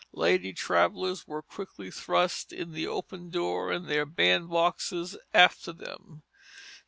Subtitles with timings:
[0.13, 6.23] Lady travellers were quickly thrust in the open door and their bandboxes after them.